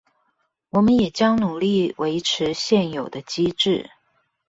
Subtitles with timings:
[0.71, 3.91] 我們也將努力維持現有的機制